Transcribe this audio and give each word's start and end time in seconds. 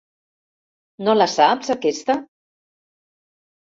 No 1.09 1.15
la 1.21 1.29
saps, 1.35 1.71
aquesta? 1.79 2.19